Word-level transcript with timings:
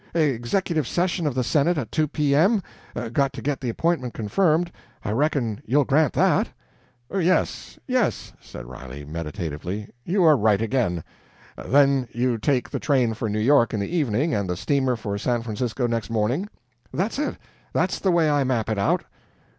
"Executive 0.15 0.87
session 0.87 1.27
of 1.27 1.35
the 1.35 1.43
Senate 1.43 1.77
at 1.77 1.91
2 1.91 2.07
P.M. 2.07 2.63
got 3.13 3.33
to 3.33 3.41
get 3.43 3.61
the 3.61 3.69
appointment 3.69 4.15
confirmed 4.15 4.71
I 5.05 5.11
reckon 5.11 5.61
you'll 5.63 5.83
grant 5.83 6.13
that?" 6.13 6.49
"Yes... 7.13 7.77
yes," 7.85 8.33
said 8.41 8.65
Riley, 8.65 9.05
meditatively, 9.05 9.89
"you 10.03 10.23
are 10.23 10.35
right 10.35 10.59
again. 10.59 11.03
Then 11.67 12.07
you 12.15 12.39
take 12.39 12.67
the 12.67 12.79
train 12.79 13.13
for 13.13 13.29
New 13.29 13.37
York 13.39 13.75
in 13.75 13.79
the 13.79 13.95
evening, 13.95 14.33
and 14.33 14.49
the 14.49 14.57
steamer 14.57 14.95
for 14.95 15.19
San 15.19 15.43
Francisco 15.43 15.85
next 15.85 16.09
morning?" 16.09 16.49
"That's 16.91 17.19
it 17.19 17.37
that's 17.71 17.99
the 17.99 18.09
way 18.09 18.27
I 18.27 18.43
map 18.43 18.71
it 18.71 18.79
out!" 18.79 19.03